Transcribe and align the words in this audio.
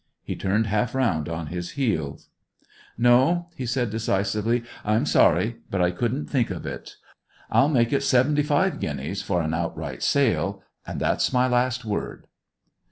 He 0.23 0.35
turned 0.35 0.65
half 0.65 0.95
round 0.95 1.29
on 1.29 1.45
his 1.53 1.73
heels. 1.77 2.29
"No," 2.97 3.49
he 3.55 3.67
said 3.67 3.91
decisively; 3.91 4.63
"I'm 4.83 5.05
sorry, 5.05 5.57
but 5.69 5.79
I 5.79 5.91
couldn't 5.91 6.25
think 6.27 6.49
of 6.49 6.65
it. 6.65 6.95
I'll 7.51 7.69
make 7.69 7.93
it 7.93 8.01
seventy 8.01 8.41
five 8.41 8.79
guineas 8.79 9.21
for 9.21 9.43
an 9.43 9.53
outright 9.53 10.01
sale, 10.01 10.63
and 10.87 10.99
that's 10.99 11.31
my 11.31 11.45
last 11.47 11.85
word." 11.85 12.25